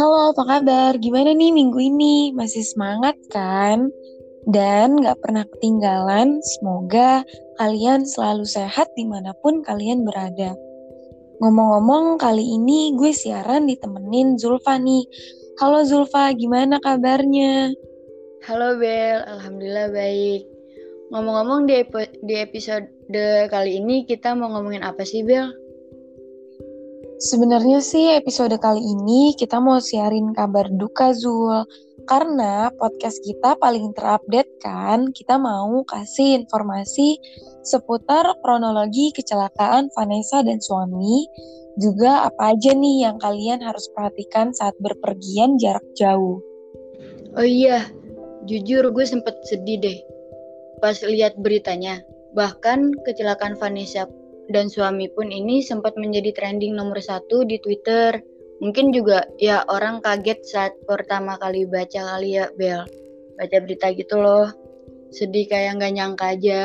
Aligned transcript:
Halo, 0.00 0.32
apa 0.32 0.42
kabar? 0.48 0.96
Gimana 0.96 1.36
nih 1.36 1.52
minggu 1.52 1.76
ini? 1.76 2.32
Masih 2.32 2.64
semangat 2.64 3.20
kan? 3.28 3.92
Dan 4.48 5.04
gak 5.04 5.20
pernah 5.20 5.44
ketinggalan, 5.44 6.40
semoga 6.40 7.28
kalian 7.60 8.08
selalu 8.08 8.48
sehat 8.48 8.88
di 8.96 9.04
mana 9.04 9.36
pun 9.44 9.60
kalian 9.60 10.08
berada. 10.08 10.56
Ngomong-ngomong, 11.44 12.16
kali 12.16 12.56
ini 12.56 12.96
gue 12.96 13.12
siaran 13.12 13.68
ditemenin 13.68 14.40
Zulfa 14.40 14.80
nih. 14.80 15.04
Halo 15.60 15.84
Zulfa, 15.84 16.32
gimana 16.32 16.80
kabarnya? 16.80 17.68
Halo 18.48 18.80
Bel, 18.80 19.20
Alhamdulillah 19.28 19.92
baik. 19.92 20.55
Ngomong-ngomong 21.06 21.70
di, 21.70 21.86
di 22.26 22.34
episode 22.34 22.90
kali 23.46 23.78
ini 23.78 24.02
kita 24.02 24.34
mau 24.34 24.50
ngomongin 24.50 24.82
apa 24.82 25.06
sih 25.06 25.22
Bel? 25.22 25.54
Sebenarnya 27.22 27.78
sih 27.78 28.18
episode 28.18 28.58
kali 28.58 28.82
ini 28.82 29.38
kita 29.38 29.62
mau 29.62 29.78
siarin 29.78 30.34
kabar 30.34 30.66
duka 30.66 31.14
Zul. 31.14 31.62
Karena 32.10 32.70
podcast 32.74 33.22
kita 33.22 33.54
paling 33.58 33.94
terupdate 33.94 34.50
kan, 34.62 35.10
kita 35.10 35.38
mau 35.38 35.82
kasih 35.86 36.42
informasi 36.42 37.18
seputar 37.66 38.26
kronologi 38.42 39.10
kecelakaan 39.10 39.90
Vanessa 39.90 40.42
dan 40.42 40.62
suami, 40.62 41.26
juga 41.82 42.30
apa 42.30 42.54
aja 42.54 42.74
nih 42.78 43.10
yang 43.10 43.18
kalian 43.18 43.58
harus 43.58 43.90
perhatikan 43.90 44.54
saat 44.54 44.78
berpergian 44.78 45.58
jarak 45.58 45.82
jauh. 45.98 46.38
Oh 47.34 47.46
iya, 47.46 47.90
jujur 48.46 48.86
gue 48.94 49.06
sempet 49.06 49.34
sedih 49.50 49.82
deh 49.82 49.98
pas 50.86 51.02
lihat 51.02 51.34
beritanya. 51.42 51.98
Bahkan 52.38 53.02
kecelakaan 53.02 53.58
Vanessa 53.58 54.06
dan 54.54 54.70
suami 54.70 55.10
pun 55.10 55.34
ini 55.34 55.58
sempat 55.58 55.98
menjadi 55.98 56.30
trending 56.30 56.78
nomor 56.78 57.02
satu 57.02 57.42
di 57.42 57.58
Twitter. 57.58 58.22
Mungkin 58.62 58.94
juga 58.94 59.26
ya 59.42 59.66
orang 59.66 59.98
kaget 59.98 60.46
saat 60.46 60.78
pertama 60.86 61.34
kali 61.42 61.66
baca 61.66 62.14
kali 62.14 62.38
ya 62.38 62.46
Bel. 62.54 62.86
Baca 63.34 63.56
berita 63.66 63.90
gitu 63.98 64.14
loh. 64.22 64.46
Sedih 65.10 65.50
kayak 65.50 65.82
nggak 65.82 65.92
nyangka 65.98 66.26
aja. 66.38 66.62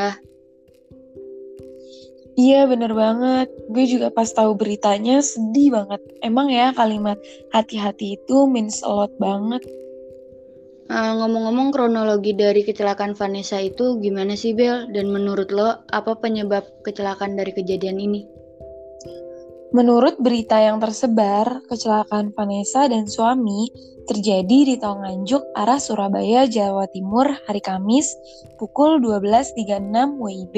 Iya 2.38 2.69
bener 2.69 2.94
banget, 2.95 3.49
gue 3.73 3.86
juga 3.89 4.08
pas 4.14 4.30
tahu 4.30 4.53
beritanya 4.53 5.19
sedih 5.19 5.81
banget. 5.81 5.99
Emang 6.22 6.47
ya 6.47 6.72
kalimat 6.77 7.17
hati-hati 7.52 8.22
itu 8.22 8.45
means 8.45 8.86
a 8.86 8.94
lot 8.94 9.11
banget. 9.17 9.66
Uh, 10.92 11.23
ngomong-ngomong 11.23 11.72
kronologi 11.72 12.36
dari 12.36 12.67
kecelakaan 12.67 13.16
Vanessa 13.16 13.56
itu 13.64 13.95
gimana 14.03 14.36
sih 14.36 14.52
Bel? 14.52 14.92
Dan 14.92 15.08
menurut 15.08 15.48
lo 15.48 15.80
apa 15.88 16.20
penyebab 16.20 16.67
kecelakaan 16.83 17.39
dari 17.39 17.56
kejadian 17.56 17.95
ini? 17.95 18.28
Menurut 19.72 20.20
berita 20.20 20.59
yang 20.59 20.83
tersebar, 20.83 21.64
kecelakaan 21.72 22.36
Vanessa 22.36 22.92
dan 22.92 23.08
suami 23.08 23.72
terjadi 24.03 24.67
di 24.67 24.75
Tol 24.75 25.00
Nganjuk 25.00 25.56
arah 25.56 25.80
Surabaya, 25.80 26.44
Jawa 26.44 26.83
Timur 26.92 27.23
hari 27.48 27.64
Kamis 27.64 28.11
pukul 28.59 29.00
12.36 29.00 29.95
WIB. 30.20 30.55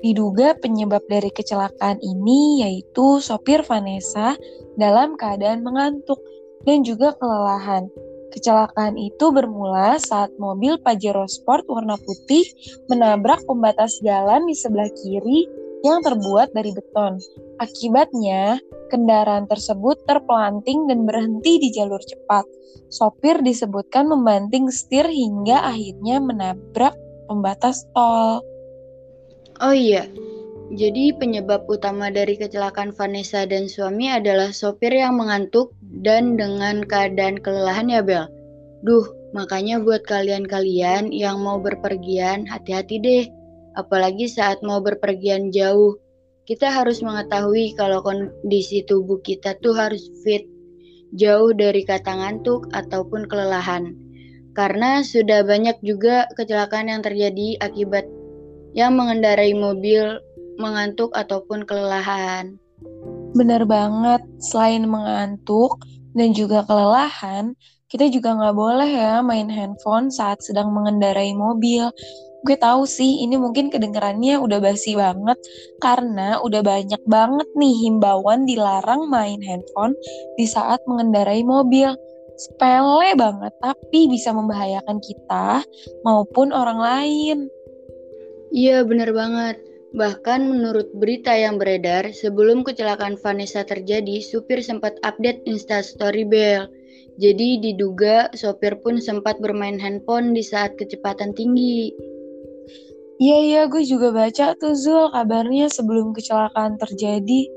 Diduga 0.00 0.56
penyebab 0.56 1.04
dari 1.12 1.28
kecelakaan 1.28 2.00
ini 2.00 2.64
yaitu 2.64 3.20
sopir 3.20 3.60
Vanessa 3.68 4.32
dalam 4.80 5.20
keadaan 5.20 5.60
mengantuk 5.60 6.24
dan 6.64 6.80
juga 6.88 7.12
kelelahan 7.20 7.92
Kecelakaan 8.28 9.00
itu 9.00 9.32
bermula 9.32 9.96
saat 9.96 10.28
mobil 10.36 10.76
Pajero 10.80 11.24
Sport 11.24 11.64
warna 11.68 11.96
putih 11.96 12.44
menabrak 12.92 13.40
pembatas 13.48 13.96
jalan 14.04 14.44
di 14.44 14.52
sebelah 14.52 14.92
kiri 14.92 15.48
yang 15.80 16.04
terbuat 16.04 16.52
dari 16.52 16.74
beton. 16.74 17.16
Akibatnya, 17.58 18.60
kendaraan 18.92 19.48
tersebut 19.48 20.04
terpelanting 20.04 20.86
dan 20.90 21.08
berhenti 21.08 21.58
di 21.58 21.68
jalur 21.72 22.02
cepat. 22.02 22.44
Sopir 22.88 23.40
disebutkan 23.40 24.08
membanting 24.08 24.68
setir 24.68 25.08
hingga 25.08 25.64
akhirnya 25.64 26.20
menabrak 26.20 26.94
pembatas 27.26 27.84
tol. 27.92 28.44
Oh 29.58 29.74
iya, 29.74 30.06
jadi 30.68 31.16
penyebab 31.16 31.64
utama 31.64 32.12
dari 32.12 32.36
kecelakaan 32.36 32.92
Vanessa 32.92 33.48
dan 33.48 33.72
suami 33.72 34.12
adalah 34.12 34.52
sopir 34.52 34.92
yang 34.92 35.16
mengantuk 35.16 35.72
dan 35.80 36.36
dengan 36.36 36.84
keadaan 36.84 37.40
kelelahan 37.40 37.88
ya 37.88 38.04
Bel. 38.04 38.28
Duh, 38.84 39.08
makanya 39.32 39.80
buat 39.80 40.04
kalian-kalian 40.04 41.08
yang 41.08 41.40
mau 41.40 41.56
berpergian 41.56 42.44
hati-hati 42.44 43.00
deh. 43.00 43.24
Apalagi 43.80 44.28
saat 44.28 44.60
mau 44.60 44.84
berpergian 44.84 45.48
jauh. 45.48 45.96
Kita 46.44 46.68
harus 46.68 47.00
mengetahui 47.00 47.72
kalau 47.72 48.04
kondisi 48.04 48.84
tubuh 48.84 49.24
kita 49.24 49.56
tuh 49.64 49.72
harus 49.72 50.04
fit. 50.20 50.44
Jauh 51.16 51.56
dari 51.56 51.80
kata 51.88 52.12
ngantuk 52.12 52.68
ataupun 52.76 53.24
kelelahan. 53.24 53.96
Karena 54.52 55.00
sudah 55.00 55.48
banyak 55.48 55.80
juga 55.80 56.28
kecelakaan 56.36 56.92
yang 56.92 57.00
terjadi 57.00 57.56
akibat 57.64 58.04
yang 58.76 59.00
mengendarai 59.00 59.56
mobil 59.56 60.20
mengantuk 60.58 61.14
ataupun 61.14 61.64
kelelahan. 61.64 62.58
Benar 63.32 63.64
banget, 63.64 64.22
selain 64.42 64.84
mengantuk 64.84 65.78
dan 66.18 66.34
juga 66.34 66.66
kelelahan, 66.66 67.54
kita 67.88 68.10
juga 68.12 68.36
nggak 68.36 68.56
boleh 68.56 68.90
ya 68.90 69.24
main 69.24 69.48
handphone 69.48 70.12
saat 70.12 70.44
sedang 70.44 70.74
mengendarai 70.76 71.32
mobil. 71.32 71.88
Gue 72.46 72.54
tahu 72.54 72.84
sih 72.86 73.24
ini 73.24 73.34
mungkin 73.34 73.72
kedengarannya 73.72 74.38
udah 74.38 74.62
basi 74.62 74.94
banget 74.94 75.40
karena 75.82 76.38
udah 76.38 76.62
banyak 76.62 77.02
banget 77.08 77.48
nih 77.58 77.74
himbauan 77.88 78.46
dilarang 78.46 79.08
main 79.10 79.40
handphone 79.42 79.96
di 80.36 80.44
saat 80.44 80.78
mengendarai 80.86 81.42
mobil. 81.42 81.96
Sepele 82.38 83.18
banget 83.18 83.50
tapi 83.58 84.06
bisa 84.06 84.30
membahayakan 84.30 85.02
kita 85.02 85.66
maupun 86.06 86.54
orang 86.54 86.78
lain. 86.78 87.38
Iya 88.54 88.86
bener 88.86 89.10
banget. 89.10 89.67
Bahkan 89.96 90.40
menurut 90.44 90.92
berita 90.92 91.32
yang 91.32 91.56
beredar, 91.56 92.12
sebelum 92.12 92.60
kecelakaan 92.60 93.16
Vanessa 93.16 93.64
terjadi, 93.64 94.20
supir 94.20 94.60
sempat 94.60 95.00
update 95.00 95.48
Instastory 95.48 96.28
Bell. 96.28 96.68
Jadi 97.18 97.58
diduga 97.58 98.30
sopir 98.36 98.78
pun 98.84 99.00
sempat 99.00 99.40
bermain 99.42 99.80
handphone 99.80 100.36
di 100.36 100.44
saat 100.44 100.76
kecepatan 100.76 101.34
tinggi. 101.34 101.90
Iya 103.18 103.38
iya 103.42 103.62
gue 103.66 103.82
juga 103.82 104.14
baca 104.14 104.54
tuh 104.54 104.78
Zul 104.78 105.10
kabarnya 105.10 105.66
sebelum 105.66 106.14
kecelakaan 106.14 106.78
terjadi. 106.78 107.50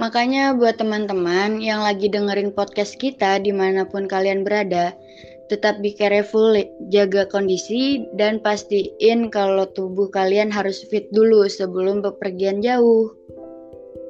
Makanya 0.00 0.56
buat 0.56 0.80
teman-teman 0.80 1.60
yang 1.60 1.84
lagi 1.84 2.08
dengerin 2.08 2.56
podcast 2.56 2.96
kita 2.96 3.36
di 3.44 3.52
mana 3.52 3.84
pun 3.84 4.08
kalian 4.08 4.40
berada, 4.40 4.96
Tetap 5.52 5.84
be 5.84 5.92
careful, 5.92 6.56
jaga 6.88 7.28
kondisi, 7.28 8.08
dan 8.16 8.40
pastiin 8.40 9.28
kalau 9.28 9.68
tubuh 9.68 10.08
kalian 10.08 10.48
harus 10.48 10.80
fit 10.88 11.12
dulu 11.12 11.44
sebelum 11.44 12.00
bepergian 12.00 12.64
jauh. 12.64 13.12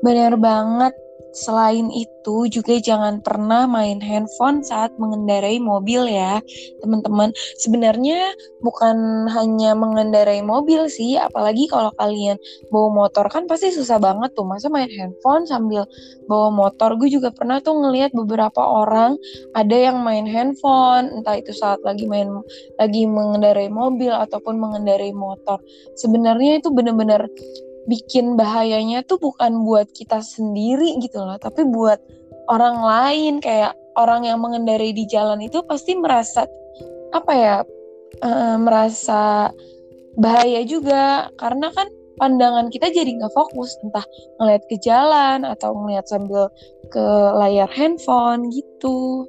Benar 0.07 0.39
banget, 0.39 0.95
Selain 1.33 1.89
itu 1.93 2.47
juga 2.53 2.77
jangan 2.77 3.25
pernah 3.25 3.65
main 3.65 3.99
handphone 4.05 4.61
saat 4.61 4.93
mengendarai 5.01 5.57
mobil 5.57 6.05
ya, 6.09 6.45
teman-teman. 6.85 7.33
Sebenarnya 7.57 8.37
bukan 8.61 9.27
hanya 9.33 9.73
mengendarai 9.73 10.45
mobil 10.45 10.87
sih, 10.93 11.17
apalagi 11.17 11.67
kalau 11.73 11.91
kalian 11.97 12.37
bawa 12.69 12.89
motor 12.93 13.27
kan 13.33 13.49
pasti 13.49 13.73
susah 13.73 13.97
banget 13.97 14.37
tuh 14.37 14.45
masa 14.45 14.69
main 14.69 14.93
handphone 14.93 15.49
sambil 15.49 15.89
bawa 16.29 16.53
motor. 16.53 16.95
Gue 17.01 17.09
juga 17.09 17.33
pernah 17.33 17.59
tuh 17.65 17.81
ngelihat 17.81 18.13
beberapa 18.13 18.61
orang 18.61 19.17
ada 19.57 19.77
yang 19.77 20.05
main 20.05 20.29
handphone, 20.29 21.11
entah 21.17 21.41
itu 21.41 21.57
saat 21.57 21.81
lagi 21.81 22.05
main 22.05 22.29
lagi 22.77 23.09
mengendarai 23.09 23.73
mobil 23.73 24.13
ataupun 24.13 24.61
mengendarai 24.61 25.17
motor. 25.17 25.59
Sebenarnya 25.97 26.61
itu 26.61 26.69
benar-benar 26.69 27.27
bikin 27.91 28.39
bahayanya 28.39 29.03
tuh 29.03 29.19
bukan 29.19 29.67
buat 29.67 29.91
kita 29.91 30.23
sendiri 30.23 30.99
gitu 31.03 31.23
loh, 31.23 31.39
tapi 31.39 31.67
buat 31.67 31.99
orang 32.51 32.79
lain 32.83 33.33
kayak 33.43 33.75
orang 33.99 34.27
yang 34.27 34.39
mengendarai 34.41 34.95
di 34.95 35.05
jalan 35.09 35.43
itu 35.43 35.61
pasti 35.67 35.97
merasa 35.99 36.49
apa 37.13 37.33
ya 37.37 37.57
uh, 38.25 38.57
merasa 38.57 39.53
bahaya 40.17 40.65
juga 40.65 41.29
karena 41.41 41.73
kan 41.73 41.89
pandangan 42.21 42.69
kita 42.69 42.93
jadi 42.93 43.19
nggak 43.19 43.33
fokus 43.33 43.73
entah 43.85 44.05
ngeliat 44.41 44.63
ke 44.69 44.77
jalan 44.81 45.45
atau 45.49 45.73
ngeliat 45.73 46.07
sambil 46.09 46.53
ke 46.93 47.05
layar 47.41 47.69
handphone 47.73 48.53
gitu. 48.53 49.27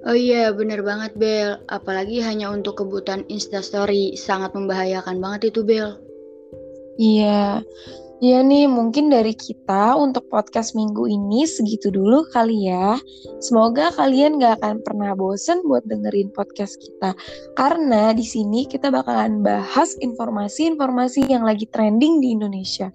Oh 0.00 0.16
iya, 0.16 0.48
bener 0.48 0.80
banget 0.80 1.12
Bel. 1.12 1.60
Apalagi 1.68 2.24
hanya 2.24 2.48
untuk 2.48 2.80
kebutuhan 2.80 3.20
instastory, 3.28 4.16
sangat 4.16 4.56
membahayakan 4.56 5.20
banget 5.20 5.52
itu 5.52 5.60
Bel. 5.60 6.00
Iya, 7.00 7.64
iya 8.20 8.44
nih 8.44 8.68
mungkin 8.68 9.08
dari 9.08 9.32
kita 9.32 9.96
untuk 9.96 10.28
podcast 10.28 10.76
minggu 10.76 11.08
ini 11.08 11.48
segitu 11.48 11.88
dulu 11.88 12.28
kali 12.28 12.68
ya. 12.68 13.00
Semoga 13.40 13.88
kalian 13.96 14.36
gak 14.36 14.60
akan 14.60 14.84
pernah 14.84 15.16
bosen 15.16 15.64
buat 15.64 15.80
dengerin 15.88 16.28
podcast 16.36 16.76
kita. 16.76 17.16
Karena 17.56 18.12
di 18.12 18.20
sini 18.20 18.68
kita 18.68 18.92
bakalan 18.92 19.40
bahas 19.40 19.96
informasi-informasi 19.96 21.24
yang 21.32 21.48
lagi 21.48 21.64
trending 21.72 22.20
di 22.20 22.36
Indonesia. 22.36 22.92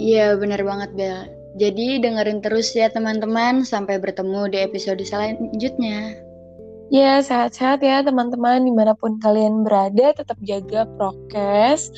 Iya, 0.00 0.40
benar 0.40 0.64
banget, 0.64 0.96
Bel. 0.96 1.28
Jadi 1.60 2.00
dengerin 2.00 2.40
terus 2.40 2.72
ya 2.72 2.88
teman-teman 2.88 3.68
sampai 3.68 4.00
bertemu 4.00 4.48
di 4.48 4.64
episode 4.64 5.04
selanjutnya. 5.04 6.16
Ya, 6.88 7.20
sehat-sehat 7.20 7.84
ya 7.84 8.00
teman-teman 8.00 8.64
di 8.64 8.72
mana 8.72 8.96
pun 8.96 9.20
kalian 9.20 9.60
berada, 9.60 10.16
tetap 10.16 10.40
jaga 10.40 10.88
prokes 10.96 11.92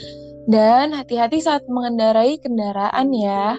dan 0.49 0.97
hati-hati 0.97 1.43
saat 1.43 1.67
mengendarai 1.69 2.41
kendaraan 2.41 3.13
ya. 3.13 3.59